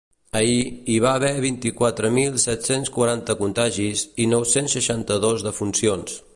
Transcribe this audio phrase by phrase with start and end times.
[0.37, 0.61] Ahir,
[0.93, 6.21] hi va haver vint-i-quatre mil set-cents quaranta contagis i nou-cents seixanta-dos defuncions.